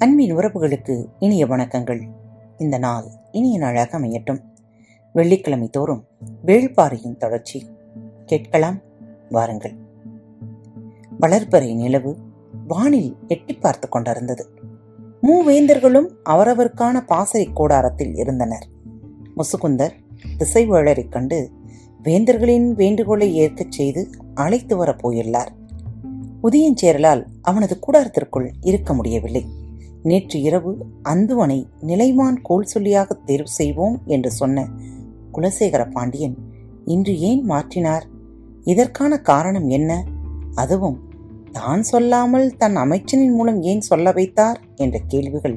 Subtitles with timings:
[0.00, 2.06] அன்பின் உறவுகளுக்கு இனிய வணக்கங்கள்.
[2.58, 4.40] இந்த நாள் இனிய நாளாக அமையட்டும்.
[5.12, 6.04] வெள்ளிக்கிழமை தோறும்
[6.46, 7.66] வேள்பாறையின் தொடர்ச்சி.
[8.26, 8.78] கேட்கலாம்
[9.30, 9.74] வாருங்கள்.
[11.20, 12.16] வளர்ப்பறை நிலவு
[12.66, 14.48] வானில் எட்டி பார்த்து கொண்டிருந்தது.
[15.22, 18.66] மூவேந்தர்களும் அவரவருக்கான பாசறை கூடாரத்தில் இருந்தனர்.
[19.36, 19.92] முசுகுந்தர்
[20.38, 21.50] திசைவேளரைக் கண்டு
[22.02, 25.50] வேந்தர்களின் வேண்டுகோளை ஏற்கச் செய்து அழைத்து வரப் போயுள்ளார்.
[26.42, 29.58] உதயஞ்சேரலால் அவனது கூடாரத்திற்குள் இருக்க முடியவில்லை.
[30.02, 34.66] நேற்று இரவு அந்துவனை நிலைமான் கோல் சொல்லியாக தேர்வு செய்வோம் என்று சொன்ன
[35.32, 36.36] குலசேகர பாண்டியன்
[36.84, 38.04] இன்று ஏன் மாற்றினார்?
[38.64, 40.04] இதற்கான காரணம் என்ன?
[40.54, 40.98] அதுவும்
[41.52, 44.60] தான் சொல்லாமல் தன் அமைச்சனின் மூலம் ஏன் சொல்ல வைத்தார்?
[44.76, 45.56] என்ற கேள்விகள்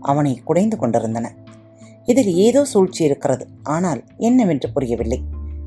[0.00, 1.26] அவனை குடைந்து கொண்டிருந்தன.
[2.04, 5.20] இதில் ஏதோ சூழ்ச்சி இருக்கிறது ஆனால் என்னவென்று புரியவில்லை.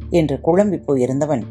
[0.10, 1.44] என்று குழம்பி போயிருந்தவன்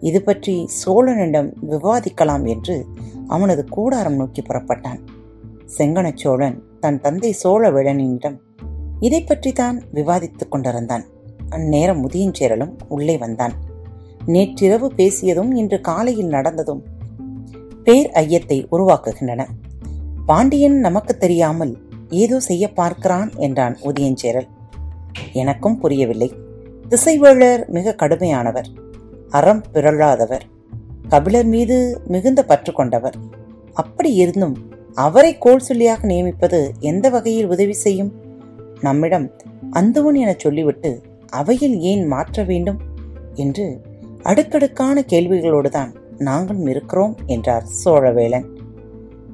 [0.00, 2.86] இது பற்றி சோழனிடம் விவாதிக்கலாம் என்று
[3.26, 5.00] அவனது கூடாரம் நோக்கி புறப்பட்டான்.
[5.78, 8.36] செங்கணச்சோழன் தன் தந்தை சோழவேளனிடம்
[9.00, 11.04] இதை பற்றி தான் விவாதித்துக் கொண்டிருந்தான்.
[11.48, 13.54] அந்நேரம் முதியஞ்சேரலும் உள்ளே வந்தான்.
[14.26, 16.82] நேற்றிரவு பேசியதும் இன்று காலையில் நடந்ததும்
[17.84, 19.42] பேர் ஐயத்தை உருவாக்குகின்றன.
[20.26, 24.48] பாண்டியன் நமக்கு தெரியாமல் ஏதோ செய்ய பார்க்கிறான் என்றான் உதயஞ்சேரல்
[25.32, 26.32] எனக்கும் புரியவில்லை.
[26.88, 28.68] திசைவேளர் மிக கடுமையானவர்.
[29.30, 30.44] அறம் பிறழாதவர்.
[31.08, 33.16] கபிலர் மீது மிகுந்த பற்று கொண்டவர்.
[33.72, 34.56] அப்படி இருந்தும்
[34.94, 38.12] அவரை கோல் சொல்லியாக நியமிப்பது எந்த வகையில் உதவி செய்யும்?
[38.80, 39.30] நம்மிடம்
[39.72, 42.80] அந்துவன் என சொல்லிவிட்டு அவையில் ஏன் மாற்ற வேண்டும்?
[43.34, 43.80] என்று
[44.22, 48.44] அடுக்கடுக்கான கேள்விகளோடுதான் நாங்களும் இருக்கிறோம் என்றார் சோழவேளன்.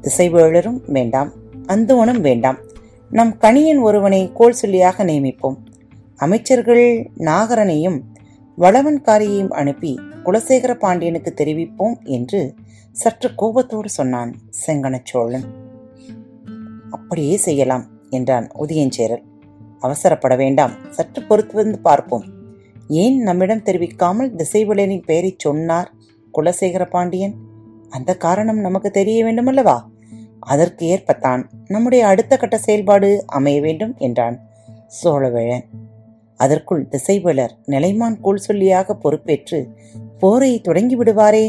[0.02, 1.32] திசைவேளரும் வேண்டாம்
[1.66, 2.58] அந்துவனும் வேண்டாம்.
[3.10, 5.56] நம் கணியன் ஒருவனை கோல் சொல்லியாக நியமிப்போம்.
[6.16, 8.00] அமைச்சர்கள் நாகரனையும்
[8.58, 12.54] வளவன்காரியையும் அனுப்பி குலசேகர பாண்டியனுக்கு தெரிவிப்போம் என்று
[12.92, 14.34] சற்று கோபத்தோடு சொன்னான்
[14.66, 15.44] செங்கணச் சோழன்.
[16.90, 19.22] அப்படியே செய்யலாம் என்றான் உதயஞ்சேரல்
[19.80, 22.24] அவசரப்பட வேண்டாம் சற்று பொறுத்து வந்து பார்ப்போம்.
[22.88, 25.92] ஏன் நம்மிடம் தெரிவிக்காமல் திசைவிளனின் பெயரைச் சொன்னார்
[26.34, 27.34] குலசேகர பாண்டியன்?
[27.88, 29.78] அந்த காரணம் நமக்கு தெரிய வேண்டுமல்லவா?
[30.40, 34.38] அதற்கு ஏற்பத்தான் நம்முடைய அடுத்த கட்ட செயல்பாடு அமைய வேண்டும் என்றான்
[35.02, 35.64] சோழவேழன்.
[36.36, 39.68] அதற்குள் திசைவேலர் நிலைமான் கூல் சொல்லியாக பொறுப்பேற்று
[40.18, 41.46] போரை தொடங்கி விடுவாரே?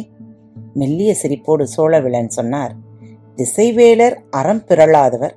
[0.73, 2.75] மெல்லிய சிரிப்போடு சோழவிளன் சொன்னார்
[3.35, 5.31] திசைவேலர் அறம் பிறளாதவர்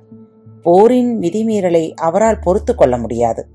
[0.61, 3.47] போரின் விதிமீறலை அவரால் பொறுத்து கொள்ள முடியாது.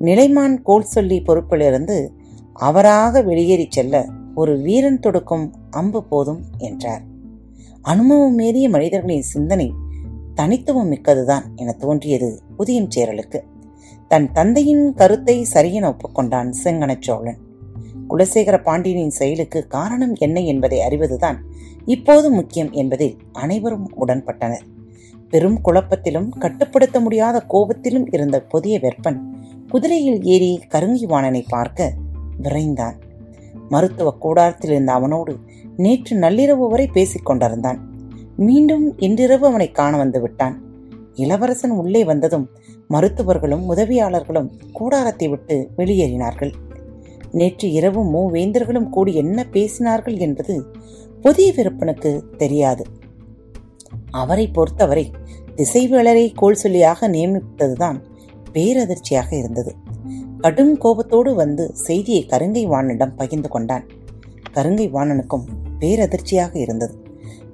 [0.00, 2.08] நிலைமான் கோல் சொல்லி பொறுப்பிலிருந்து
[2.52, 7.02] அவராக வெளியேறிச் செல்ல ஒரு வீரன் தொடுக்கும் அம்பு போதும் என்றார்.
[7.82, 9.72] அனுபவம் மீறிய மனிதர்களின் சிந்தனை
[10.34, 13.40] தனித்துவம் மிக்கதுதான் என தோன்றியது புதியம் சேரலுக்கு.
[14.08, 17.43] தன் தந்தையின் கருத்தை சரியென ஒப்புக்கொண்டான் செங்கணச் சோழன்.
[18.08, 21.38] குலசேகர பாண்டியனின் செயலுக்கு காரணம் என்ன என்பதை அறிவதுதான்
[21.86, 24.64] இப்போது முக்கியம் என்பதில் அனைவரும் உடன்பட்டனர்.
[25.30, 29.18] பெரும் குழப்பத்திலும் கட்டுப்படுத்த முடியாத கோபத்திலும் இருந்த புதிய வெப்பன்
[29.70, 31.92] குதிரையில் ஏறி கருங்கி வாணனை பார்க்க
[32.42, 32.96] விரைந்தான்.
[33.68, 35.38] மருத்துவ கூடாரத்தில் இருந்த அவனோடு
[35.76, 37.78] நேற்று நள்ளிரவு வரை பேசிக் கொண்டிருந்தான்.
[38.36, 40.62] மீண்டும் இன்றிரவு அவனை காண வந்து விட்டான்.
[41.14, 42.50] இளவரசன் உள்ளே வந்ததும்
[42.88, 46.52] மருத்துவர்களும் உதவியாளர்களும் கூடாரத்தை விட்டு வெளியேறினார்கள்.
[47.34, 50.54] நேற்று இரவு மூவேந்தர்களும் கூடி என்ன பேசினார்கள் என்பது
[51.20, 52.84] புதிய விருப்பனுக்கு தெரியாது.
[54.10, 55.10] அவரை பொறுத்தவரை
[55.56, 57.98] திசைவேளரை கோல் சொல்லியாக நியமித்ததுதான்
[58.52, 59.72] பேரதிர்ச்சியாக இருந்தது.
[60.38, 63.86] கடும் கோபத்தோடு வந்து செய்தியை கருங்கை வாணனிடம் பகிர்ந்து கொண்டான்.
[64.54, 65.46] கருங்கை வாணனுக்கும்
[65.80, 66.94] பேரதிர்ச்சியாக இருந்தது.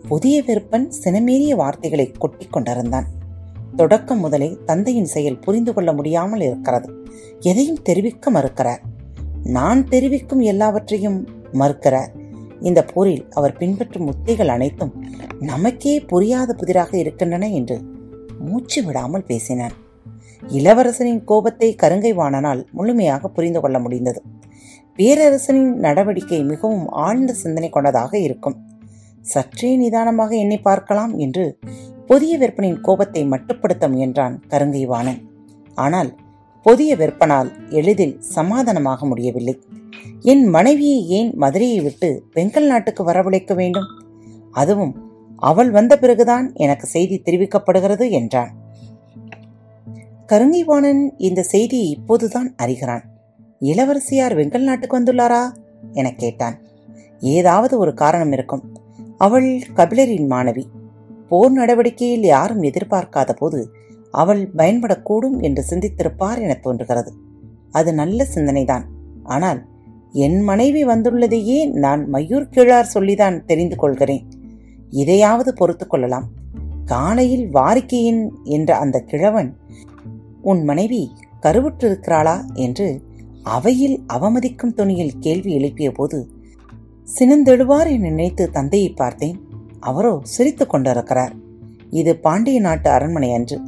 [0.08, 3.06] புதிய விருப்பன் சினமேறிய வார்த்தைகளை கொட்டி கொண்டிருந்தான்.
[3.76, 6.88] தொடக்கம் முதலே தந்தையின் செயல் புரிந்து கொள்ள முடியாமல் இருக்கிறது.
[7.40, 8.82] எதையும் தெரிவிக்க மறுக்கிறார்.
[9.44, 12.10] நான் தெரிவிக்கும் எல்லாவற்றையும் மறுக்கிறார்
[12.60, 14.92] இந்த போரில் அவர் பின்பற்றும் உத்திகள் அனைத்தும்
[15.40, 17.80] நமக்கே புரியாத புதிராக இருக்கின்றன என்று
[18.38, 19.74] மூச்சு விடாமல் பேசினார்
[20.42, 24.20] இளவரசனின் கோபத்தை கருங்கை வாணனால் முழுமையாக புரிந்து கொள்ள முடிந்தது.
[24.98, 28.56] பேரரசனின் நடவடிக்கை மிகவும் ஆழ்ந்த சிந்தனை கொண்டதாக இருக்கும்.
[29.20, 31.58] சற்றே நிதானமாக எண்ணி பார்க்கலாம் என்று
[32.06, 35.20] புதிய விற்பனின் கோபத்தை மட்டுப்படுத்த முயன்றான் கருங்கை வாணன்
[35.74, 36.16] ஆனால்
[36.62, 39.62] புதிய விற்பனால் எளிதில் சமாதானமாக முடியவில்லை.
[40.20, 43.86] என் மனைவியை ஏன் மதுரையை விட்டு வெங்கல் நாட்டுக்கு வரவழைக்க வேண்டும்?
[44.52, 48.52] அதுவும் அவள் வந்த பிறகுதான் எனக்கு செய்தி தெரிவிக்கப்படுகிறது என்றான்.
[50.26, 53.04] கருங்கைவாணன் இந்த செய்தியை இப்போதுதான் அறிகிறான்.
[53.60, 55.42] இளவரசியார் வெங்கல் நாட்டுக்கு வந்துள்ளாரா?
[55.92, 56.58] எனக் கேட்டான்.
[57.20, 58.76] ஏதாவது ஒரு காரணம் இருக்கும்.
[59.18, 60.64] அவள் கபிலரின் மாணவி.
[61.28, 63.70] போர் நடவடிக்கையில் யாரும் எதிர்பார்க்காத போது
[64.10, 67.12] அவள் பயன்படக்கூடும் என்று சிந்தித்திருப்பார் என தோன்றுகிறது.
[67.70, 68.82] அது நல்ல சிந்தனைதான்.
[69.22, 69.66] ஆனால்
[70.12, 74.26] என் மனைவி வந்துள்ளதையே நான் மயூர் கிழார் சொல்லிதான் தெரிந்து கொள்கிறேன்.
[74.90, 76.28] இதையாவது பொறுத்து கொள்ளலாம்.
[76.84, 79.56] காலையில் வாரிக்கையின் என்ற அந்த கிழவன்
[80.42, 81.12] உன் மனைவி
[81.42, 82.54] கருவுற்றிருக்கிறாளா?
[82.54, 83.02] என்று
[83.42, 86.30] அவையில் அவமதிக்கும் துணியில் கேள்வி எழுப்பிய போது
[87.18, 89.40] சினந்தெழுவார் என நினைத்து தந்தையை பார்த்தேன்.
[89.80, 91.32] அவரோ சிரித்துக் கொண்டிருக்கிறார்.
[91.90, 93.60] இது பாண்டிய நாட்டு அரண்மனை அன்று.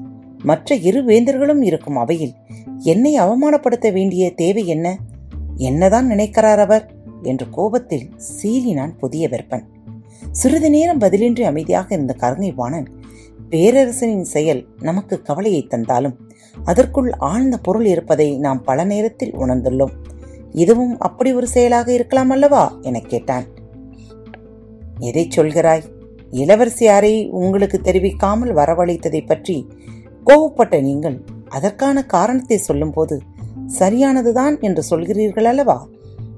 [0.43, 2.35] மற்ற இரு வேந்தர்களும் இருக்கும் அவையில்
[2.79, 4.99] என்னை அவமானப்படுத்த வேண்டிய தேவை என்ன?
[5.57, 6.91] என்னதான் நினைக்கிறார் அவர்?
[7.23, 8.11] என்று கோபத்தில்
[8.43, 9.63] சீறினான் புதிய வெப்பன்
[10.31, 12.89] சிறிது நேரம் பதிலின்றி அமைதியாக இருந்த கருணை வாணன்
[13.51, 16.31] பேரரசனின் செயல் நமக்கு கவலையை தந்தாலும்
[16.65, 19.93] அதற்குள் ஆழ்ந்த பொருள் இருப்பதை நாம் பல நேரத்தில் உணர்ந்துள்ளோம்.
[20.51, 22.79] இதுவும் அப்படி ஒரு செயலாக இருக்கலாம் அல்லவா?
[22.81, 23.45] எனக் கேட்டான்.
[24.99, 25.83] எதை சொல்கிறாய்?
[26.31, 29.67] இளவரசியாரை உங்களுக்கு தெரிவிக்காமல் வரவழைத்ததை பற்றி
[30.27, 33.21] கோவப்பட்ட நீங்கள் அதற்கான காரணத்தை சொல்லும்போது
[33.79, 35.89] சரியானதுதான் என்று சொல்கிறீர்கள் அல்லவா?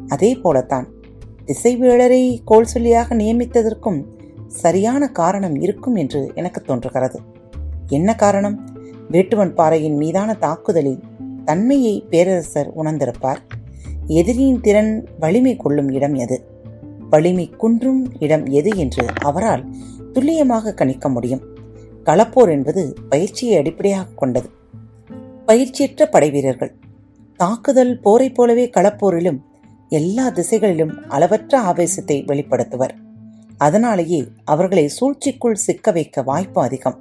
[0.06, 0.88] அதே போலத்தான்
[1.46, 4.04] திசைவேளரை கோல் சொல்லியாக நியமித்ததற்கும்
[4.46, 7.20] சரியான காரணம் இருக்கும் என்று எனக்கு தோன்றுகிறது.
[7.86, 8.69] என்ன காரணம்?
[9.10, 11.02] வேட்டுவன் பாறையின் மீதான தாக்குதலில்
[11.44, 13.38] தன்மையை பேரரசர் உணர்ந்திருப்பார்.
[14.06, 16.44] எதிரியின் திறன் வலிமை கொள்ளும் இடம் எது?
[17.10, 19.75] வலிமை குன்றும் இடம் எது என்று அவரால்
[20.12, 21.52] துல்லியமாக கணிக்க முடியும்.
[22.04, 24.50] களப்போர் என்பது பயிற்சியை அடிப்படையாக கொண்டது.
[25.46, 26.74] பயிற்சியற்ற படைவீரர்கள்.
[27.36, 29.40] தாக்குதல் போரைப் போலவே களப்போரிலும்
[29.88, 32.90] எல்லா திசைகளிலும் அளவற்ற ஆவேசத்தை வெளிப்படுத்துவர்.
[33.56, 36.98] அதனாலேயே அவர்களை சூழ்ச்சிக்குள் சிக்க வைக்க வாய்ப்பு அதிகம்.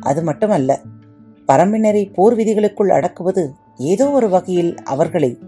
[0.00, 0.80] அது மட்டுமல்ல
[1.52, 5.38] பரம்பினரை போர் விதிகளுக்குள் அடக்குவது ஏதோ ஒரு வகையில் அவர்களை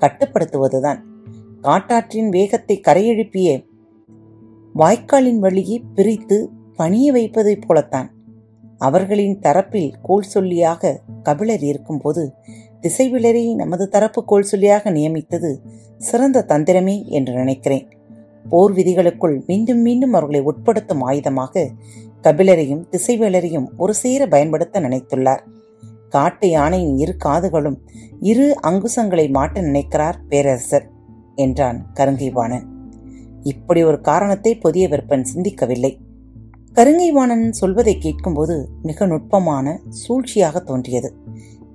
[0.00, 1.00] கட்டுப்படுத்துவதுதான்.
[1.62, 3.64] காட்டாற்றின் வேகத்தை கரையெழுப்பிய
[4.74, 8.12] வாய்க்காலின் வழியே பிரித்து பணிய வைப்பதைப் போலத்தான்.
[8.78, 10.92] அவர்களின் தரப்பில் கோல் சொல்லியாக
[11.22, 12.34] கபிலர் இருக்கும்போது
[12.80, 15.50] திசைவிலரை நமது தரப்பு கோல் சொல்லியாக நியமித்தது
[15.98, 17.86] சிறந்த தந்திரமே என்று நினைக்கிறேன்.
[18.44, 21.64] போர் விதிகளுக்குள் மீண்டும் மீண்டும் அவர்களை உட்படுத்தும் ஆயுதமாக
[22.22, 25.42] கபிலரையும் திசைவேலரையும் ஒரு சேர பயன்படுத்த நினைத்துள்ளார்.
[26.08, 27.78] காட்டு யானையின் இரு காதுகளும்
[28.20, 30.86] இரு அங்குசங்களை மாட்ட நினைக்கிறார் பேரரசர்
[31.34, 32.66] என்றான் கருங்கைவாணன்.
[33.42, 35.92] இப்படி ஒரு காரணத்தை புதிய விற்பன் சிந்திக்கவில்லை.
[36.78, 41.14] கருங்கைவாணன் சொல்வதை கேட்கும்போது மிக நுட்பமான சூழ்ச்சியாக தோன்றியது.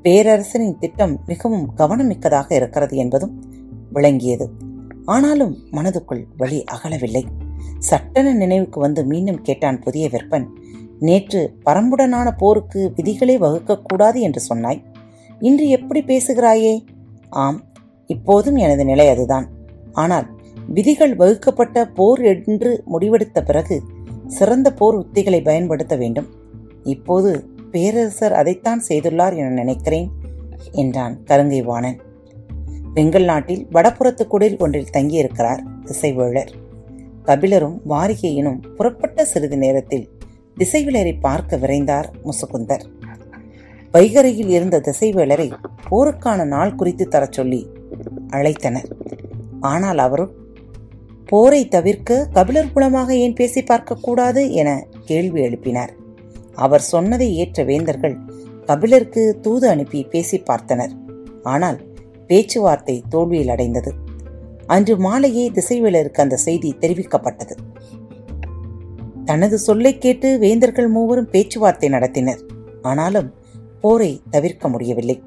[0.01, 3.43] பேரரசனின் திட்டம் மிகவும் கவனமிக்கதாக இருக்கிறது என்பதும்
[3.93, 4.49] விளங்கியது.
[5.05, 7.23] ஆனாலும் மனதுக்குள் வழி அகலவில்லை.
[7.79, 10.45] சட்டென நினைவுக்கு வந்து மீண்டும் கேட்டான் புதிய விற்பன்.
[10.99, 14.83] நேற்று பரம்புடனான போருக்கு விதிகளே வகுக்கக்கூடாது என்று சொன்னாய்.
[15.39, 16.85] இன்று எப்படி பேசுகிறாயே?
[17.29, 17.61] ஆம்
[18.07, 19.47] இப்போதும் எனது நிலை அதுதான்.
[19.91, 20.27] ஆனால்
[20.67, 23.81] விதிகள் வகுக்கப்பட்ட போர் என்று முடிவெடுத்த பிறகு
[24.27, 26.27] சிறந்த போர் உத்திகளை பயன்படுத்த வேண்டும்.
[26.83, 30.09] இப்போது பேரரசர் அதைத்தான் செய்துள்ளார் என நினைக்கிறேன்
[30.71, 32.01] என்றான் கருங்கை வாணன்
[32.93, 36.51] வெங்கல் நாட்டில் வடபுறத்து குடில் ஒன்றில் தங்கியிருக்கிறார் திசைவேழர்
[37.25, 40.09] கபிலரும் வாரிகையினும் புறப்பட்ட சிறிது நேரத்தில்
[40.57, 42.83] திசைவேளரை பார்க்க விரைந்தார் முசுகுந்தர்.
[43.91, 45.51] வைகரையில் இருந்த திசைவேளரை
[45.91, 47.67] போருக்கான நாள் குறித்து தரச் சொல்லி
[48.29, 48.89] அழைத்தனர்.
[49.59, 50.33] ஆனால் அவரும்
[51.25, 54.69] போரை தவிர்க்க கபிலர் குலமாக ஏன் பேசி பார்க்கக்கூடாது என
[55.05, 55.91] கேள்வி எழுப்பினார்.
[56.55, 58.15] அவர் சொன்னதை ஏற்ற வேந்தர்கள்
[58.65, 60.93] கபிலருக்கு தூது அனுப்பி பேசி பார்த்தனர்.
[61.43, 61.79] ஆனால்
[62.27, 63.93] பேச்சுவார்த்தை தோல்வியில் அடைந்தது.
[64.67, 67.55] அன்று மாலையே திசைவேலருக்கு அந்த செய்தி தெரிவிக்கப்பட்டது.
[69.25, 72.41] தனது சொல்லை கேட்டு வேந்தர்கள் மூவரும் பேச்சுவார்த்தை நடத்தினர்.
[72.81, 73.33] ஆனாலும்
[73.81, 75.17] போரை தவிர்க்க முடியவில்லை.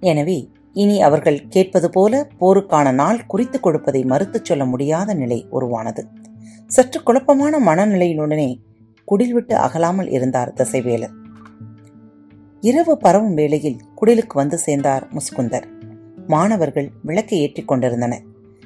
[0.00, 0.38] எனவே
[0.72, 6.06] இனி அவர்கள் கேட்பது போல போருக்கான நாள் குறித்து கொடுப்பதை மறுத்துச் சொல்ல முடியாத நிலை உருவானது.
[6.66, 8.56] சற்று குழப்பமான மனநிலையினுடனே
[9.04, 11.12] குடில் விட்டு அகலாமல் இருந்தார் தசைவேலர்.
[12.60, 15.64] இரவு பரவும் வேளையில் குடிலுக்கு வந்து சேர்ந்தார் முஸ்குந்தர்.
[16.26, 18.22] மாணவர்கள் விளக்கை ஏற்றிக் கொண்டிருந்தனர்.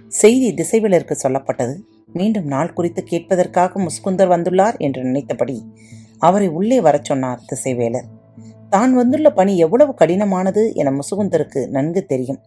[0.08, 1.74] செய்தி திசைவேலருக்கு சொல்லப்பட்டது.
[2.12, 5.66] மீண்டும் நாள் குறித்து கேட்பதற்காக முஸ்குந்தர் வந்துள்ளார் என்று நினைத்தபடி
[6.18, 8.04] அவரை உள்ளே வரச் சொன்னார் திசைவேலர்.
[8.74, 12.40] தான் வந்துள்ள பணி எவ்வளவு கடினமானது என முசுகுந்தருக்கு நன்கு தெரியும்.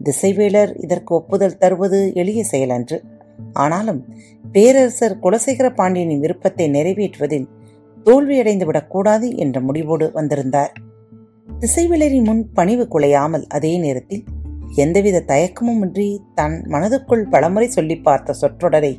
[0.00, 2.98] திசைவேலர் இதற்கு ஒப்புதல் தருவது எளிய செயலன்று
[3.52, 4.00] ஆனாலும்
[4.44, 7.48] பேரரசர் குலசேகர பாண்டியனின் விருப்பத்தை நிறைவேற்றுவதில்
[8.06, 10.72] தோல்வியடைந்து விடக்கூடாது என்ற முடிவோடு வந்திருந்தார்.
[11.60, 14.24] திசைவிலரின் முன் பணிவு குலையாமல் அதே நேரத்தில்
[14.76, 18.92] எந்தவித தயக்கமும் இன்றி தன் மனதுக்குள் பலமுறை சொல்லி பார்த்த சொற்றொடரை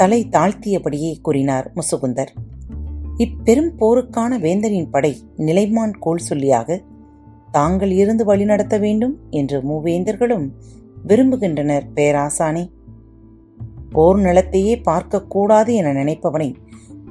[0.00, 2.32] தலை தாழ்த்தியபடியே கூறினார் முசுகுந்தர்.
[3.18, 6.80] இப்பெரும் போருக்கான வேந்தரின் படை நிலைமான் கோல் சொல்லியாக
[7.50, 10.48] தாங்கள் இருந்து வழிநடத்த வேண்டும் என்று மூவேந்தர்களும்
[11.06, 12.70] விரும்புகின்றனர் பேராசானே.
[13.90, 16.54] போர் நிலத்தையே பார்க்கக்கூடாது என நினைப்பவனை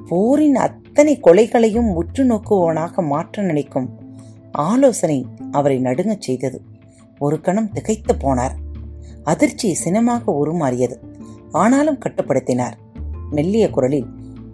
[0.06, 3.90] போரின் அத்தனை கொலைகளையும் உற்று நோக்குவனாக மாற்ற நினைக்கும்
[4.52, 6.62] ஆலோசனை அவரை நடுங்கச் செய்தது.
[7.18, 8.54] ஒரு கணம் திகைத்து போனார்.
[9.24, 10.96] அதிர்ச்சி சினமாக உருமாறியது.
[11.50, 12.72] ஆனாலும் கட்டுப்படுத்தினார்.
[13.30, 14.06] மெல்லிய குரலில்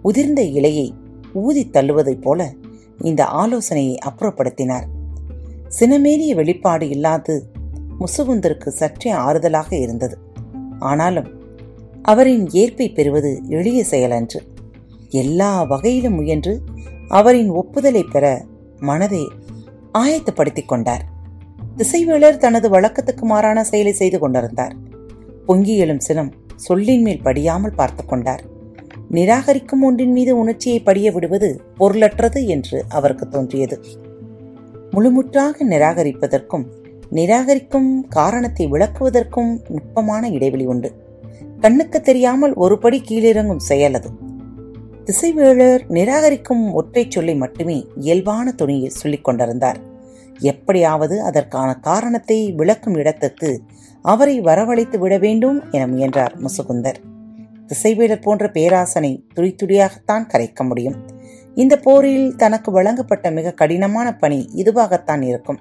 [0.03, 0.89] உதிர்ந்த இலையை
[1.35, 2.53] ஊதி தள்ளுவதைப் போல
[3.01, 4.83] இந்த ஆலோசனையை அப்புறப்படுத்தினார்.
[5.79, 7.49] சினமேறிய வெளிப்பாடு இல்லாது
[7.99, 10.17] முசுகுந்தருக்கு சற்றே ஆறுதலாக இருந்தது.
[10.79, 11.43] ஆனாலும்
[12.01, 14.39] அவரின் ஏற்பை பெறுவது எளிய செயலன்று.
[15.09, 16.61] எல்லா வகையிலும் முயன்று
[17.07, 18.45] அவரின் ஒப்புதலை பெற
[18.79, 19.27] மனதை
[19.93, 21.05] ஆயத்தப்படுத்திக் கொண்டார்.
[21.77, 24.75] திசைவேளர் தனது வழக்கத்துக்கு மாறான செயலை செய்து கொண்டிருந்தார்.
[25.45, 28.53] பொங்கி எழும் சினம் சொல்லின் மேல் படியாமல் பார்த்து கொண்டார்.
[29.15, 33.77] நிராகரிக்கும் ஒன்றின் மீது உணர்ச்சியை படிய விடுவது பொருளற்றது என்று அவருக்கு தோன்றியது.
[34.91, 36.65] முழுமுற்றாக நிராகரிப்பதற்கும்
[37.11, 40.89] நிராகரிக்கும் காரணத்தை விளக்குவதற்கும் நுட்பமான இடைவெளி உண்டு.
[41.59, 44.09] கண்ணுக்கு தெரியாமல் ஒருபடி கீழிறங்கும் செயல் அது.
[45.05, 49.79] திசைவேளர் நிராகரிக்கும் ஒற்றை சொல்லை மட்டுமே இயல்பான துணியில் சொல்லிக் கொண்டிருந்தார்.
[50.39, 53.61] எப்படியாவது அதற்கான காரணத்தை விளக்கும் இடத்துக்கு
[54.05, 56.99] அவரை வரவழைத்து விட வேண்டும் என முயன்றார் முசுகுந்தர்.
[57.69, 60.97] திசைவேடர் போன்ற பேராசனை துடித்துடியாகத்தான் கரைக்க முடியும்.
[61.57, 65.59] இந்த போரில் தனக்கு வழங்கப்பட்ட மிக கடினமான பணி இதுவாகத்தான் இருக்கும்.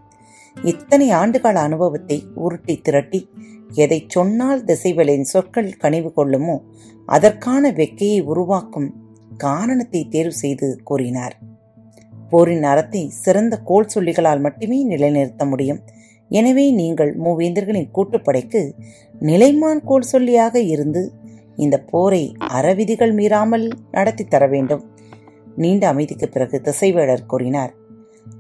[0.57, 3.21] இத்தனை ஆண்டுகால அனுபவத்தை உருட்டி திரட்டி
[3.83, 6.57] எதை சொன்னால் திசைவேலின் சொற்கள் கனிவு கொள்ளுமோ
[7.09, 8.89] அதற்கான வெக்கையை உருவாக்கும்
[9.37, 11.35] காரணத்தை தேர்வு செய்து கூறினார்.
[12.31, 15.81] போரின் அறத்தை சிறந்த கோல் சொல்லிகளால் மட்டுமே நிலைநிறுத்த முடியும்.
[16.31, 18.63] எனவே நீங்கள் மூவேந்தர்களின் கூட்டுப்படைக்கு
[19.21, 21.03] நிலைமான் கோல் சொல்லியாக இருந்து
[21.57, 24.85] இந்த போரை அறவிதிகள் மீறாமல் நடத்தி தர வேண்டும்.
[25.57, 27.75] நீண்ட அமைதிக்கு பிறகு திசைவேடர் கூறினார்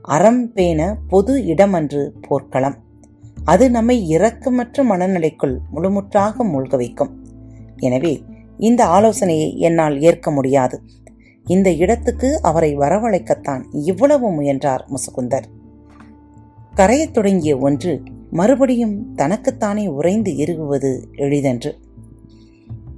[0.02, 2.76] அறம் பேண பொது இடமன்று போர்க்களம்.
[3.44, 7.25] அது நம்மை இரக்கமற்ற மனநிலைக்குள் முழுமுற்றாக மூழ்க வைக்கும்.
[7.76, 8.23] எனவே
[8.59, 10.83] இந்த ஆலோசனையை என்னால் ஏற்க முடியாது.
[11.47, 15.42] இந்த இடத்துக்கு அவரை வரவழைக்கத்தான் இவ்வளவு முயன்றார் முசுகுந்தர்.
[16.75, 21.80] கரையத் தொடங்கிய ஒன்று மறுபடியும் தனக்குத்தானே உறைந்து இறுகுவது எளிதன்று.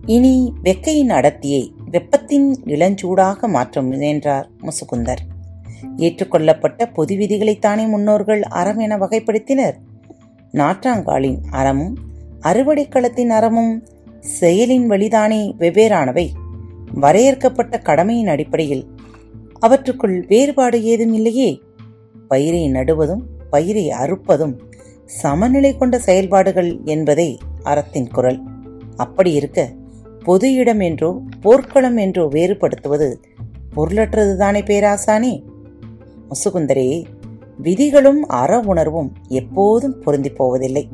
[0.06, 5.16] இனி வெக்கையின் அடர்த்தியை வெப்பத்தின் இளஞ்சூடாக மாற்ற முயன்றார் முசுகுந்தர்.
[5.96, 9.72] ஏற்றுக்கொள்ளப்பட்ட பொது விதிகளைத்தானே முன்னோர்கள் அறம் என வகைப்படுத்தினர்?
[10.52, 11.96] நாற்றாங்காலின் அறமும்
[12.42, 13.84] அறுவடைக்களத்தின் அறமும்
[14.40, 16.28] செயலின் வழிதானே வெவ்வேறானவை.
[16.94, 18.86] வரையறுக்கப்பட்ட கடமையின் அடிப்படையில்
[19.58, 21.60] அவற்றுக்குள் வேறுபாடு ஏதும் இல்லையே?
[22.28, 24.58] பயிரை நடுவதும் பயிரை அறுப்பதும்
[25.04, 28.40] சமநிலை கொண்ட செயல்பாடுகள் என்பதே அறத்தின் குரல்.
[28.96, 29.72] அப்படி இருக்க
[30.26, 31.08] பொது இடம் என்றோ
[31.40, 33.08] போர்க்களம் என்றோ வேறுபடுத்துவது
[33.76, 35.32] பொருளற்றதுதானே பேராசானே?
[36.28, 37.04] முசுகுந்தரே
[37.56, 40.84] விதிகளும் அற உணர்வும் எப்போதும் பொருந்தி போவதில்லை.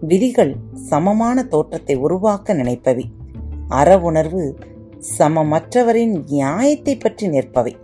[0.00, 3.04] விதிகள் சமமான தோற்றத்தை உருவாக்க நினைப்பவை.
[3.68, 4.42] அற உணர்வு
[5.18, 7.74] சமமற்றவரின் நியாயத்தை பற்றி நிற்பவை.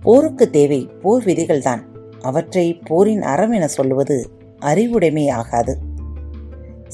[0.00, 1.82] போருக்கு தேவை போர் விதிகள்தான்.
[2.20, 4.18] அவற்றை போரின் அறம் என சொல்லுவது
[4.58, 5.74] அறிவுடைமை ஆகாது.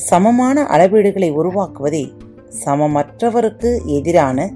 [0.09, 2.05] சமமான அளவீடுகளை உருவாக்குவதே
[2.65, 4.53] சமமற்றவருக்கு எதிரான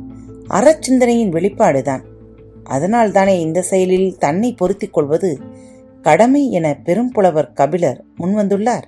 [0.49, 2.03] அறச்சிந்தனையின் வெளிப்பாடுதான்.
[2.71, 5.39] அதனால்தானே இந்த செயலில் தன்னை பொருத்திக் கொள்வது
[6.03, 8.83] கடமை என பெரும்புலவர் கபிலர் முன்வந்துள்ளார்.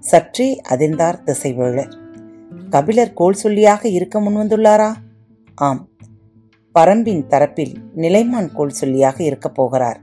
[0.00, 1.96] சற்றே அதிர்ந்தார் திசைவேழர்
[2.70, 4.92] கபிலர் கோல் சொல்லியாக இருக்க முன்வந்துள்ளாரா?
[5.54, 5.88] ஆம்.
[6.78, 10.00] பரம்பின் தரப்பில் நிலைமான் கோல் சொல்லியாக இருக்கப் போகிறார்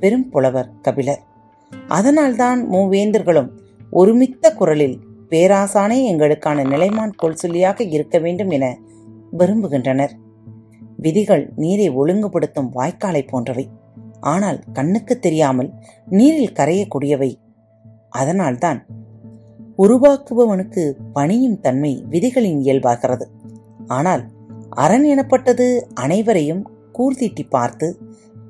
[0.00, 1.22] பெரும் புலவர் கபிலர்.
[1.88, 3.50] அதனால்தான் மூவேந்தர்களும்
[3.90, 8.78] ஒருமித்த குரலில் பேராசானே எங்களுக்கான நிலைமான் கொள்சொல்லியாக இருக்க வேண்டும் என
[9.38, 10.10] விரும்புகின்றனர்.
[10.96, 13.68] விதிகள் நீரை ஒழுங்குபடுத்தும் வாய்க்காலை போன்றவை.
[14.20, 15.72] ஆனால் கண்ணுக்கு தெரியாமல்
[16.06, 17.34] நீரில் கரையக்கூடியவை.
[18.10, 18.86] அதனால்தான்
[19.78, 23.26] உருவாக்குபவனுக்கு பணியும் தன்மை விதிகளின் இயல்பாகிறது.
[23.86, 24.24] ஆனால்
[24.70, 27.98] அரண் எனப்பட்டது அனைவரையும் கூர்தீட்டி பார்த்து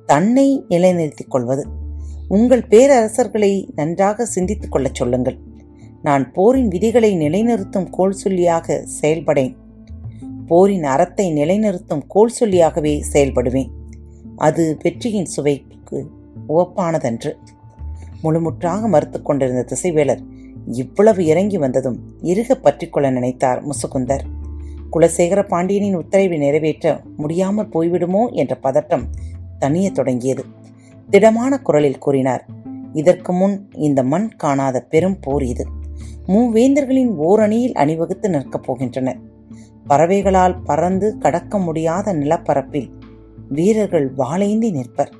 [0.06, 1.66] தன்னை நிலைநிறுத்திக் கொள்வது.
[2.28, 5.38] உங்கள் பேரரசர்களை நன்றாக சிந்தித்துக் கொள்ளச் சொல்லுங்கள்.
[6.06, 9.54] நான் போரின் விதிகளை நிலைநிறுத்தும் கோல் சொல்லியாக செயல்படேன்.
[10.46, 13.70] போரின் அறத்தை நிலைநிறுத்தும் கோல் சொல்லியாகவே செயல்படுவேன்.
[14.36, 16.10] அது வெற்றியின் சுவைக்கு
[16.48, 17.32] உவப்பானதன்று.
[18.22, 20.22] முழுமுற்றாக மறுத்து கொண்டிருந்த திசைவேலர்
[20.72, 24.24] இவ்வளவு இறங்கி வந்ததும் இறுக பற்றிக்கொள்ள நினைத்தார் முசுகுந்தர்.
[24.92, 29.04] குலசேகர பாண்டியனின் உத்தரவை நிறைவேற்ற முடியாமல் போய்விடுமோ என்ற பதட்டம்
[29.58, 30.44] தனிய தொடங்கியது.
[31.10, 32.44] திடமான குரலில் கூறினார்
[32.92, 35.66] இதற்கு முன் இந்த மண் காணாத பெரும் போர் இது.
[36.26, 39.20] மூவேந்தர்களின் ஓரணியில் அணிவகுத்து நிற்கப் போகின்றனர்
[39.88, 42.88] பறவைகளால் பறந்து கடக்க முடியாத நிலப்பரப்பில்
[43.48, 45.12] வீரர்கள் வாழைந்தி நிற்பர்.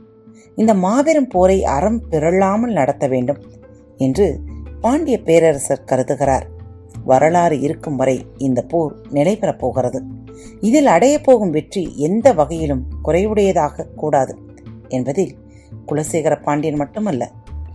[0.57, 3.39] இந்த மாபெரும் போரை அறம் பிறழாமல் நடத்த வேண்டும்
[3.97, 4.41] என்று
[4.81, 6.47] பாண்டிய பேரரசர் கருதுகிறார்.
[7.05, 10.03] வரலாறு இருக்கும் வரை இந்த போர் நிலைபெறப் போகிறது.
[10.61, 14.39] இதில் அடையப் போகும் வெற்றி எந்த வகையிலும் குறைவுடையதாக கூடாது
[14.89, 15.35] என்பதில்
[15.87, 17.31] குலசேகர பாண்டியன் மட்டுமல்ல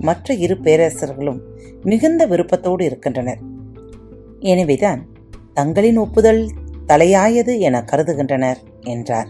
[0.08, 1.40] மற்ற இரு பேரரசர்களும்
[1.84, 3.42] மிகுந்த விருப்பத்தோடு இருக்கின்றனர்.
[4.54, 5.02] எனவேதான்
[5.54, 6.44] தங்களின் ஒப்புதல்
[6.90, 8.60] தலையாயது என கருதுகின்றனர்
[8.94, 9.30] என்றார்.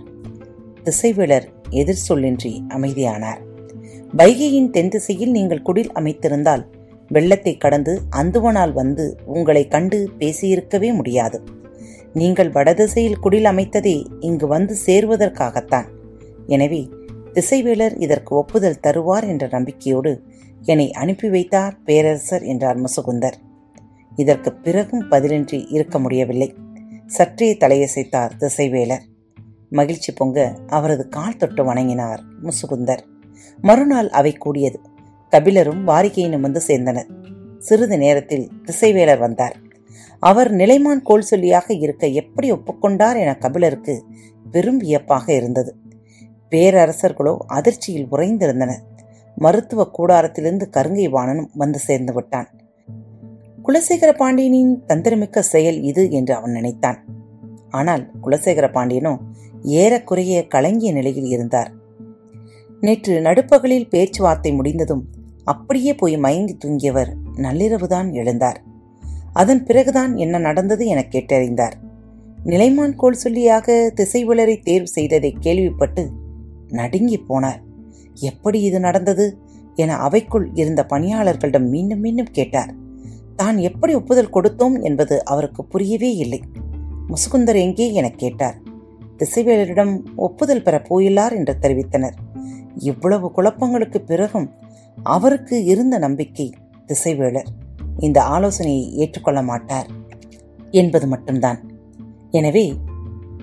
[0.83, 1.47] திசைவேளர்
[1.81, 3.41] எதிர் சொல்லின்றி அமைதியானார்.
[4.19, 6.63] வைகையின் தென் திசையில் நீங்கள் குடில் அமைத்திருந்தால்
[7.11, 11.39] வெள்ளத்தை கடந்து அந்துவனால் வந்து உங்களை கண்டு பேசியிருக்கவே முடியாது.
[12.13, 15.87] நீங்கள் வடதிசையில் குடில் அமைத்ததே இங்கு வந்து சேருவதற்காகத்தான்.
[16.47, 16.81] எனவே
[17.33, 20.11] திசைவேலர் இதற்கு ஒப்புதல் தருவார் என்ற நம்பிக்கையோடு
[20.61, 23.33] என்னை அனுப்பி வைத்தார் பேரரசர் என்றார் முசுகுந்தர்.
[24.15, 26.55] இதற்கு பிறகும் பதிலின்றி இருக்க முடியவில்லை.
[27.05, 29.01] சற்றே தலையசைத்தார் திசைவேலர்.
[29.69, 32.99] மகிழ்ச்சி பொங்க அவரது கால் தொட்டு வணங்கினார் முசுகுந்தர்.
[33.61, 34.79] மறுநாள் அவை கூடியது.
[35.31, 37.09] கபிலரும் வாரிகையினும் வந்து சேர்ந்தனர்.
[37.57, 39.55] சிறிது நேரத்தில் திசைவேலர் வந்தார்.
[40.19, 44.05] அவர் நிலைமான் கோல் சொல்லியாக இருக்க எப்படி ஒப்புக்கொண்டார் என கபிலருக்கு
[44.51, 45.75] பெரும் வியப்பாக இருந்தது.
[46.49, 48.79] பேரரசர்களோ அதிர்ச்சியில் உறைந்திருந்தனர்.
[49.35, 52.49] மருத்துவ கூடாரத்திலிருந்து கருங்கை வாணனும் வந்து சேர்ந்து விட்டான்.
[53.63, 57.05] குலசேகர பாண்டியனின் தந்திரமிக்க செயல் இது என்று அவன் நினைத்தான்.
[57.69, 59.17] ஆனால் குலசேகர பாண்டியனோ
[59.61, 61.71] ஏறக்குறைய கலங்கிய நிலையில் இருந்தார்.
[62.81, 65.09] நேற்று நடுப்பகலில் பேச்சுவார்த்தை முடிந்ததும்
[65.43, 68.55] அப்படியே போய் மயங்கி தூங்கியவர் நள்ளிரவுதான் எழுந்தார்.
[69.33, 71.71] அதன் பிறகுதான் என்ன நடந்தது என கேட்டறிந்தார்.
[72.45, 76.09] நிலைமான் கோல் சொல்லியாக திசைவிளரை தேர்வு செய்ததை கேள்விப்பட்டு
[76.67, 77.61] நடுங்கி போனார்.
[78.21, 79.25] எப்படி இது நடந்தது
[79.75, 82.71] என அவைக்குள் இருந்த பணியாளர்களிடம் மீண்டும் மீண்டும் கேட்டார்.
[83.35, 86.41] தான் எப்படி ஒப்புதல் கொடுத்தோம் என்பது அவருக்கு புரியவே இல்லை.
[87.07, 88.57] முசுகுந்தர் எங்கே என கேட்டார்.
[89.17, 92.17] திசைவேலரிடம் ஒப்புதல் பெற போயில்லார் என்று தெரிவித்தனர்.
[92.89, 94.47] இவ்வளவு குழப்பங்களுக்கு பிறகும்
[94.97, 96.47] அவருக்கு இருந்த நம்பிக்கை
[96.87, 97.49] திசைவேலர்
[97.99, 99.89] இந்த ஆலோசனையை ஏற்றுக்கொள்ள மாட்டார்
[100.71, 101.59] என்பது மட்டும்தான்.
[102.31, 102.65] எனவே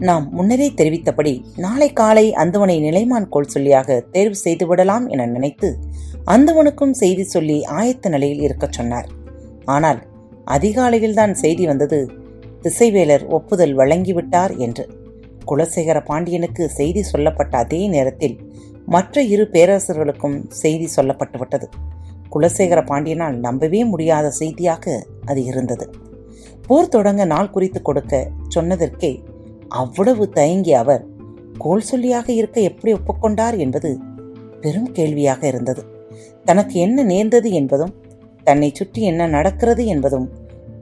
[0.00, 5.78] நாம் முன்னரே தெரிவித்தபடி நாளை காலை அந்தவனை நிலைமான் கோல் சொல்லியாக தேர்வு செய்து விடலாம் என நினைத்து
[6.24, 9.08] அந்தவனுக்கும் செய்தி சொல்லி ஆயத்த நிலையில் இருக்கச் சொன்னார்.
[9.64, 10.00] ஆனால்
[10.44, 12.11] அதிகாலையில்தான் செய்தி வந்தது
[12.62, 14.88] திசைவேலர் ஒப்புதல் வழங்கிவிட்டார் என்று.
[15.46, 18.37] குலசேகர பாண்டியனுக்கு செய்தி சொல்லப்பட்ட அதே நேரத்தில்
[18.87, 21.68] மற்ற இரு பேரரசர்களுக்கும் செய்தி சொல்லப்பட்டுவிட்டது
[22.28, 25.87] குலசேகர பாண்டியனால் நம்பவே முடியாத செய்தியாக அது இருந்தது.
[26.66, 29.12] போர் தொடங்க நாள் குறித்து கொடுக்க சொன்னதற்கே
[29.68, 31.07] அவ்வளவு தயங்கிய அவர்
[31.59, 33.98] கோல் சொல்லியாக இருக்க எப்படி ஒப்புக்கொண்டார் என்பது
[34.61, 35.83] பெரும் கேள்வியாக இருந்தது.
[36.44, 37.94] தனக்கு என்ன நேர்ந்தது என்பதும்
[38.44, 40.31] தன்னை சுற்றி என்ன நடக்கிறது என்பதும்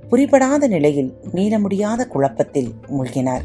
[0.09, 3.43] புரிபடாத நிலையில் மீள முடியாத குழப்பத்தில் மூழ்கினார்.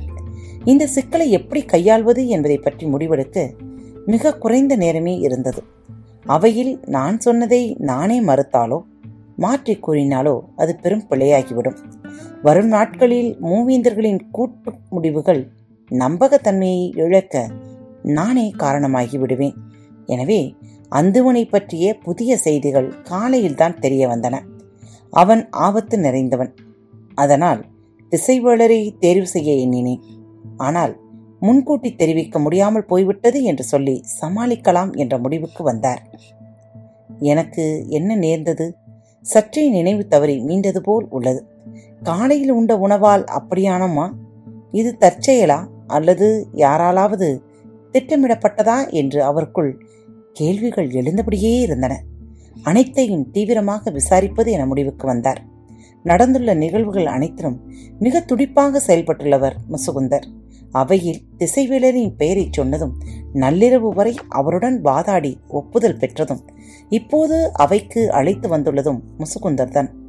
[0.65, 3.49] இந்த சிக்கலை எப்படி கையாள்வது என்பதை பற்றி முடிவெடுக்க
[4.05, 5.63] மிக குறைந்த நேரமே இருந்தது.
[6.25, 8.83] அவையில் நான் சொன்னதை நானே மறுத்தாலோ?
[9.43, 11.77] மாற்றி கூறினாலோ அது பெரும் பிழையாகிவிடும்.
[12.41, 15.41] வரும் நாட்களில் மூவேந்தர்களின் கூட்டு முடிவுகள்
[15.91, 17.43] நம்பகத்தன்மையை இழக்க
[18.17, 19.57] நானே காரணமாகி விடுவேன்.
[20.05, 20.41] எனவே
[20.91, 24.35] அந்துவனை பற்றிய புதிய செய்திகள் காலையில்தான் தெரிய வந்தன.
[25.13, 26.51] அவன் ஆபத்து நிறைந்தவன்.
[27.15, 27.61] அதனால்
[28.11, 30.03] திசைவேளரை தேர்வு செய்ய எண்ணினேன்.
[30.57, 30.93] ஆனால்
[31.39, 36.01] முன்கூட்டி தெரிவிக்க முடியாமல் போய்விட்டது என்று சொல்லி சமாளிக்கலாம் என்ற முடிவுக்கு வந்தார்.
[37.31, 38.65] எனக்கு என்ன நேர்ந்தது?
[39.21, 41.45] சற்றே நினைவு தவறி மீண்டது போல் உள்ளது.
[42.03, 44.11] காலையில் உண்ட உணவால் அப்படியானம்மா
[44.71, 45.67] இது தற்செயலா?
[45.87, 47.41] அல்லது யாராலாவது
[47.91, 48.89] திட்டமிடப்பட்டதா?
[48.89, 49.79] என்று அவருக்குள்
[50.33, 52.03] கேள்விகள் எழுந்தபடியே இருந்தன.
[52.63, 55.43] அனைத்தையும் தீவிரமாக விசாரிப்பது என முடிவுக்கு வந்தார்.
[56.03, 60.23] நடந்துள்ள நிகழ்வுகள் அனைத்திலும் மிக துடிப்பாக செயல்பட்டுள்ளவர் முசுகுந்தர்.
[60.71, 62.93] அவையில் திசைவேலரின் பெயரைச் சொன்னதும்
[63.33, 66.39] நள்ளிரவு வரை அவருடன் வாதாடி ஒப்புதல் பெற்றதும்
[66.89, 69.99] இப்போது அவைக்கு அழைத்து வந்துள்ளதும் முசுகுந்தர் தான்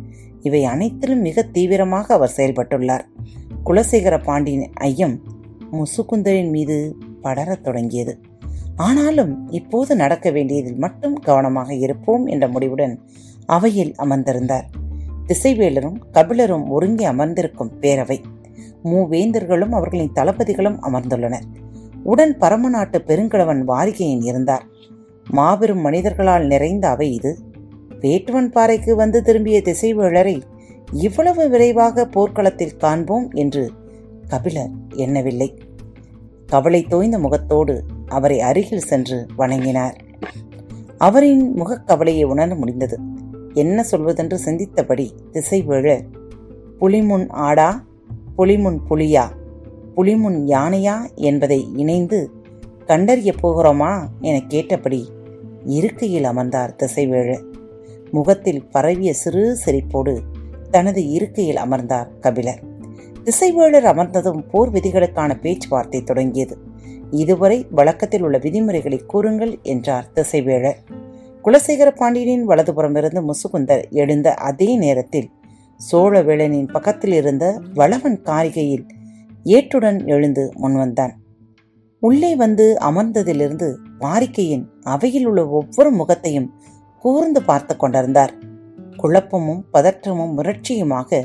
[0.41, 3.01] இவை அனைத்திலும் மிக தீவிரமாக அவர் செயல்பட்டுள்ளார்.
[3.65, 5.21] குலசேகர பாண்டியன் ஐயம்
[5.73, 8.21] முசுகுந்தரின் மீது படரத் தொடங்கியது.
[8.77, 13.01] ஆனாலும் இப்போது நடக்க வேண்டியதில் மட்டும் கவனமாக இருப்போம் என்ற முடிவுடன்
[13.47, 14.65] அவையில் அமர்ந்திருந்தார்.
[15.27, 18.23] திசைவேலரும் கபிலரும் ஒருங்கே அமர்ந்திருக்கும் பேரவை.
[18.85, 21.43] மூவேந்தர்களும் அவர்களின் தளபதிகளும் அமர்ந்துள்ளனர்.
[22.03, 24.67] உடன் பரமநாட்டு பெருங்கிழவன் வாரிகையின் இருந்தார்.
[25.31, 27.39] மாபெரும் மனிதர்களால் நிறைந்த அவை இது.
[28.01, 30.43] வேட்டுவன் பாறைக்கு வந்து திரும்பிய திசைவேளரை
[30.93, 33.71] இவ்வளவு விரைவாக போர்க்களத்தில் காண்போம் என்று
[34.29, 35.59] கபிலர் எண்ணவில்லை.
[36.47, 39.95] கவலை தோய்ந்த முகத்தோடு அவரை அருகில் சென்று வணங்கினார்.
[40.99, 42.99] அவரின் முகக்கவலையை உணர முடிந்தது.
[43.55, 46.01] என்ன சொல்வதென்று சிந்தித்தபடி திசைவேழ
[46.81, 47.85] புலிமுன் ஆடா
[48.39, 49.25] புலிமுன் புலியா
[49.97, 52.31] புலிமுன் யானையா என்பதை இணைந்து
[52.87, 55.09] கண்டறிய போகிறோமா என கேட்டபடி
[55.65, 57.37] இருக்கையில் அமர்ந்தார் திசைவேழு.
[58.11, 60.19] முகத்தில் பரவிய சிறு சிரிப்போடு
[60.71, 62.63] தனது இருக்கையில் அமர்ந்தார் கபிலர்.
[63.25, 66.57] திசைவேழர் அமர்ந்ததும் போர் விதிகளுக்கான பேச்சுவார்த்தை தொடங்கியது.
[67.11, 70.77] இதுவரை வழக்கத்தில் உள்ள விதிமுறைகளை கூறுங்கள் என்றார் திசைவேழர்.
[71.45, 75.31] குலசேகர பாண்டியனின் வலதுபுறமிருந்து முசுகுந்தர் எழுந்த அதே நேரத்தில்
[75.91, 78.85] சோழவேளனின் பக்கத்தில் இருந்த வளவன் காரிகையில்
[79.45, 81.11] ஏற்றுடன் எழுந்து முன்வந்தான்.
[82.01, 86.55] உள்ளே வந்து அமர்ந்ததிலிருந்து வாரிக்கையின் அவையில் உள்ள ஒவ்வொரு முகத்தையும்
[86.99, 88.35] கூர்ந்து பார்த்து கொண்டிருந்தார்.
[88.97, 91.23] குழப்பமும் பதற்றமும் முரட்சியுமாக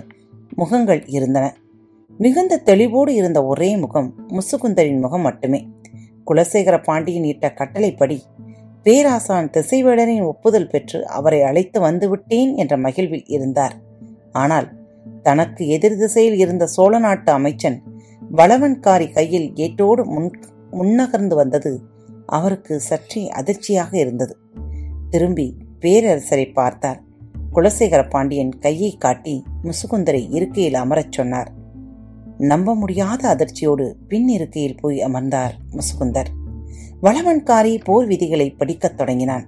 [0.56, 1.56] முகங்கள் இருந்தன.
[2.18, 5.70] மிகுந்த தெளிவோடு இருந்த ஒரே முகம் முசுகுந்தரின் முகம் மட்டுமே.
[6.28, 8.24] குலசேகர பாண்டியன் இட்ட கட்டளைப்படி
[8.84, 13.86] பேராசான் திசைவேடரின் ஒப்புதல் பெற்று அவரை அழைத்து வந்துவிட்டேன் என்ற மகிழ்வில் இருந்தார்.
[14.38, 14.68] ஆனால்
[15.24, 17.82] தனக்கு எதிர் திசையில் இருந்த சோழ நாட்டு அமைச்சன்
[18.34, 20.32] வளவன்காரி கையில் ஏட்டோடு முன்
[20.72, 21.82] முன்னகர்ந்து வந்தது
[22.26, 24.38] அவருக்கு சற்றே அதிர்ச்சியாக இருந்தது.
[25.10, 27.02] திரும்பி பேரரசரை பார்த்தார்.
[27.54, 31.52] குலசேகர பாண்டியன் கையை காட்டி முசுகுந்தரை இருக்கையில் அமரச் சொன்னார்.
[32.38, 36.32] நம்ப முடியாத அதிர்ச்சியோடு பின் இருக்கையில் போய் அமர்ந்தார் முசுகுந்தர்.
[37.04, 39.48] வளவன்காரி போர் விதிகளை படிக்கத் தொடங்கினான்.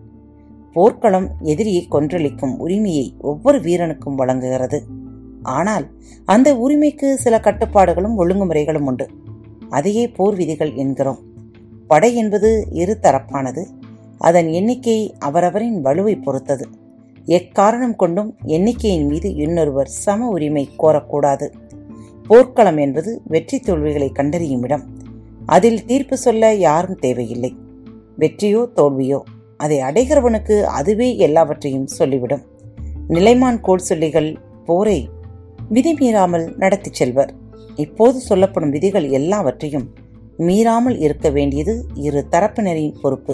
[0.80, 4.86] போர்க்களம் எதிரியை கொன்றளிக்கும் உரிமையை ஒவ்வொரு வீரனுக்கும் வழங்குகிறது.
[5.44, 5.92] ஆனால்
[6.26, 9.10] அந்த உரிமைக்கு சில கட்டுப்பாடுகளும் ஒழுங்குமுறைகளும் உண்டு.
[9.70, 11.20] அதையே போர் விதிகள் என்கிறோம்.
[11.88, 13.66] படை என்பது இரு தரப்பானது.
[14.18, 16.68] அதன் எண்ணிக்கை அவரவரின் வலுவை பொறுத்தது.
[17.26, 21.52] எக்காரணம் கொண்டும் எண்ணிக்கையின் மீது இன்னொருவர் சம உரிமை கோரக்கூடாது.
[22.28, 24.84] போர்க்களம் என்பது வெற்றி தோல்விகளை கண்டறியும் இடம்.
[25.46, 27.56] அதில் தீர்ப்பு சொல்ல யாரும் தேவையில்லை.
[28.20, 29.22] வெற்றியோ தோல்வியோ.
[29.60, 32.44] அதை அடைகிறவனுக்கு அதுவே எல்லாவற்றையும் சொல்லிவிடும்.
[33.10, 34.30] நிலைமான் கோல் சொல்லிகள்
[34.66, 35.00] போரை
[35.70, 37.32] விதி மீறாமல் நடத்திச் செல்வர்.
[37.76, 39.88] இப்போது சொல்லப்படும் விதிகள் எல்லாவற்றையும்
[40.40, 41.74] மீறாமல் இருக்க வேண்டியது
[42.08, 43.34] இரு தரப்பினரின் பொறுப்பு.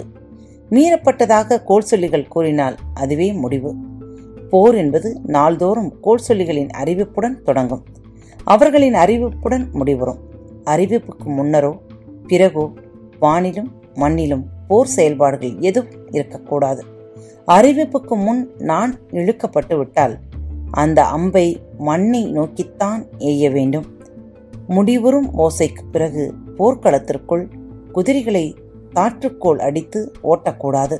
[0.70, 3.72] மீறப்பட்டதாக கோல் சொல்லிகள் கூறினால் அதுவே முடிவு.
[4.50, 7.84] போர் என்பது நாள்தோறும் கோல் சொல்லிகளின் அறிவிப்புடன் தொடங்கும்.
[8.44, 10.20] அவர்களின் அறிவிப்புடன் முடிவரும்
[10.64, 11.72] அறிவிப்புக்கு முன்னரோ
[12.26, 12.64] பிறகோ
[13.20, 16.84] வானிலும் மண்ணிலும் போர் செயல்பாடுகள் எதுவும் இருக்கக்கூடாது.
[17.46, 20.18] அறிவிப்புக்கு முன் நான் இழுக்கப்பட்டு விட்டால்
[20.70, 23.86] அந்த அம்பை மண்ணை நோக்கித்தான் எய்ய வேண்டும்.
[24.68, 27.44] முடிவுறும் ஓசைக்கு பிறகு போர்க்களத்திற்குள்
[27.92, 28.56] குதிரைகளை
[28.94, 30.98] தாற்றுக்கோள் அடித்து ஓட்டக்கூடாது.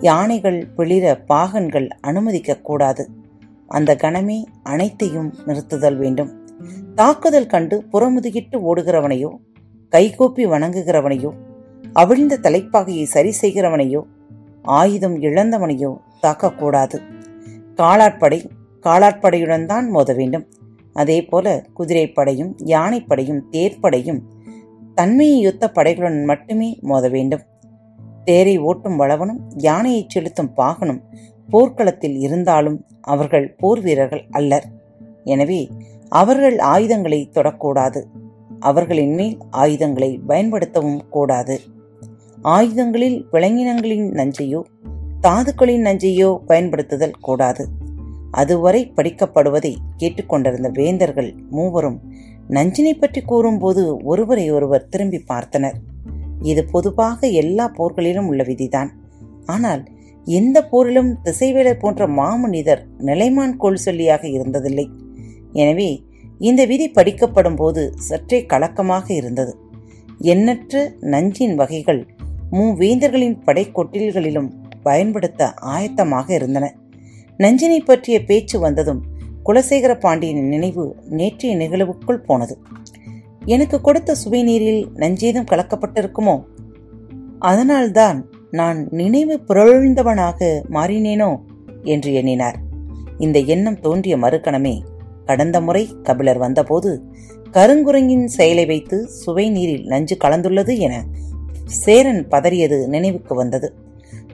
[0.00, 3.06] யானைகள் பிளிர பாகன்கள் அனுமதிக்கக்கூடாது.
[3.66, 6.40] அந்த கணமே அனைத்தையும் நிறுத்துதல் வேண்டும்.
[6.94, 9.28] தாக்குதல் கண்டு புறமுதுகிட்டு ஓடுகிறவனையோ
[9.88, 11.30] கைகூப்பி வணங்குகிறவனையோ
[12.00, 14.00] அவிழ்ந்த தலைப்பாகையை சரி செய்கிறவனையோ
[14.78, 15.90] ஆயுதம் இழந்தவனையோ
[16.22, 16.98] தாக்கக்கூடாது.
[17.74, 18.38] காலாட்படை
[18.84, 20.44] காலாட்படையுடன் தான் மோத வேண்டும்.
[20.96, 21.46] அதே போல
[21.78, 24.20] குதிரைப்படையும் யானைப்படையும் தேர்ப்படையும்
[24.94, 27.44] தன்மையை யுத்த படைகளுடன் மட்டுமே மோத வேண்டும்.
[28.24, 31.02] தேரை ஓட்டும் வளவனும் யானையை செலுத்தும் பாகனும்
[31.48, 32.78] போர்க்களத்தில் இருந்தாலும்
[33.14, 34.66] அவர்கள் போர் வீரர்கள் அல்லர்.
[35.24, 35.60] எனவே
[36.12, 38.02] அவர்கள் ஆயுதங்களை தொடக்கூடாது.
[38.60, 41.56] அவர்களின் மேல் ஆயுதங்களை பயன்படுத்தவும் கூடாது.
[42.42, 44.62] ஆயுதங்களில் விலங்கினங்களின் நஞ்சையோ
[45.20, 47.68] தாதுக்களின் நஞ்சையோ பயன்படுத்துதல் கூடாது.
[48.30, 52.00] அதுவரை படிக்கப்படுவதை கேட்டுக்கொண்டிருந்த வேந்தர்கள் மூவரும்
[52.48, 55.74] நஞ்சினை பற்றி கூறும்போது ஒருவரை ஒருவர் திரும்பி பார்த்தனர்.
[56.42, 58.88] இது பொதுவாக எல்லா போர்களிலும் உள்ள விதிதான்.
[59.46, 59.88] ஆனால்
[60.24, 64.88] எந்த போரிலும் திசைவேலர் போன்ற மாமனிதர் நிலைமான் கோல் சொல்லியாக இருந்ததில்லை.
[65.52, 66.04] எனவே
[66.38, 69.56] இந்த விதி படிக்கப்படும் போது சற்றே கலக்கமாக இருந்தது.
[70.18, 72.11] எண்ணற்ற நஞ்சின் வகைகள்
[72.52, 74.48] மூவேந்தர்களின் படைக்கொட்டில்களிலும்
[74.82, 76.74] பயன்படுத்த ஆயத்தமாக இருந்தன.
[77.36, 79.04] நஞ்சினை பற்றிய பேச்சு வந்ததும்
[79.46, 82.58] குலசேகர பாண்டியன் நினைவு நேற்றைய நிகழ்வுக்குள் போனது.
[83.44, 86.42] எனக்கு கொடுத்த சுவை நீரில் நஞ்சேதும் கலக்கப்பட்டிருக்குமோ?
[87.38, 91.38] அதனால்தான் நான் நினைவு புரழ்ந்தவனாக மாறினேனோ?
[91.82, 92.56] என்று எண்ணினார்.
[93.18, 94.78] இந்த எண்ணம் தோன்றிய மறுகணமே
[95.24, 97.02] கடந்த முறை கபிலர் வந்தபோது
[97.52, 101.04] கருங்குரங்கின் செயலை வைத்து சுவை நீரில் நஞ்சு கலந்துள்ளது என
[101.72, 103.74] சேரன் பதறியது நினைவுக்கு வந்தது.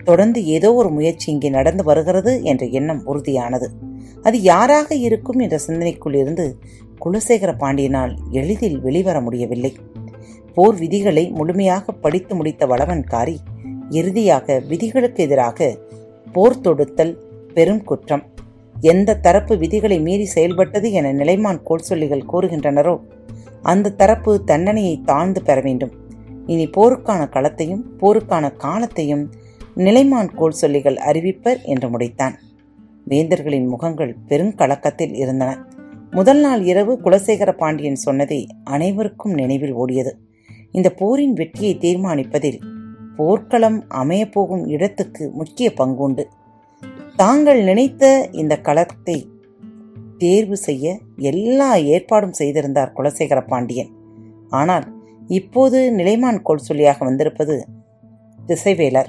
[0.04, 3.66] தொடர்ந்து ஏதோ ஒரு முயற்சி இங்கே நடந்து வருகிறது என்ற எண்ணம் உறுதியானது.
[4.22, 6.58] அது யாராக இருக்கும் என்ற சிந்தனைக்குள் இருந்து
[7.04, 9.76] குலசேகர பாண்டியனால் எளிதில் வெளிவர முடியவில்லை.
[10.54, 13.36] போர் விதிகளை முழுமையாக படித்து முடித்த வளவன்காரி
[13.90, 15.78] இறுதியாக விதிகளுக்கு எதிராக
[16.32, 17.14] போர் தொடுத்தல்
[17.54, 18.24] பெரும் குற்றம்.
[18.76, 23.00] எந்த தரப்பு விதிகளை மீறி செயல்பட்டது என நிலைமான் கோல் சொல்லிகள் கூறுகின்றனரோ
[23.62, 25.94] அந்த தரப்பு தண்டனையை தாழ்ந்து பெற வேண்டும்.
[26.48, 29.24] இனி போருக்கான களத்தையும் போருக்கான காலத்தையும்
[29.76, 32.36] நிலைமான் கோல் சொல்லிகள் அறிவிப்பர் என்று முடித்தான்.
[33.06, 35.50] வேந்தர்களின் முகங்கள் பெருங்கலக்கத்தில் இருந்தன.
[36.10, 40.12] முதல் நாள் இரவு குலசேகர பாண்டியன் சொன்னதை அனைவருக்கும் நினைவில் ஓடியது.
[40.72, 42.58] இந்த போரின் வெற்றியை தீர்மானிப்பதில்
[43.16, 46.24] போர்க்களம் அமையப்போகும் இடத்துக்கு முக்கிய பங்குண்டு.
[47.16, 49.18] தாங்கள் நினைத்த இந்த களத்தை
[50.18, 50.98] தேர்வு செய்ய
[51.30, 53.90] எல்லா ஏற்பாடும் செய்திருந்தார் குலசேகர பாண்டியன்.
[54.50, 54.86] ஆனால்
[55.28, 57.66] இப்போது நிலைமான் கோல் சொல்லியாக வந்திருப்பது
[58.46, 59.06] திசைவேலர்.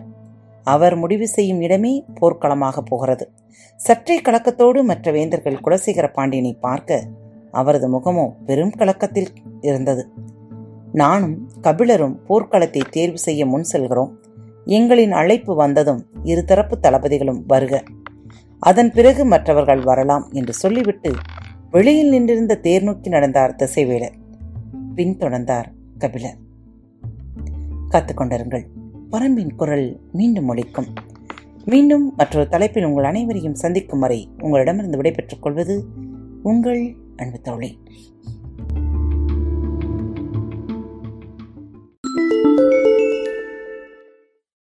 [0.63, 3.29] அவர் முடிவு செய்யும் இடமே போர்க்களமாக போகிறது.
[3.75, 7.03] சற்றே கலக்கத்தோடு மற்ற வேந்தர்கள் குலசேகர பாண்டியனை பார்க்க
[7.51, 9.29] அவரது முகமோ பெரும் கலக்கத்தில்
[9.61, 10.09] இருந்தது.
[10.91, 14.11] நானும் கபிலரும் போர்க்களத்தை தேர்வு செய்ய முன் செல்கிறோம்.
[14.65, 17.83] எங்களின் அழைப்பு வந்ததும் இருதரப்பு தளபதிகளும் வருக.
[18.59, 21.11] அதன் பிறகு மற்றவர்கள் வரலாம் என்று சொல்லிவிட்டு
[21.71, 24.15] வெளியில் நின்றிருந்த தேர் நோக்கி நடந்தார் திசைவேலர்.
[24.95, 25.69] பின்தொடர்ந்தார்.
[25.99, 26.37] கபிலர்
[27.89, 28.65] காத்துக்கொண்டிருங்கள்.
[29.11, 30.89] பரம்பின் குரல் மீண்டும் ஒழிக்கும்
[31.65, 35.85] மீண்டும் மற்றொரு தலைப்பில் உங்கள் அனைவரையும் சந்திக்கும் வரை உங்களிடமிருந்து விடைபெற்றுக் கொள்வது
[36.43, 37.79] உங்கள் அன்பு தோழி.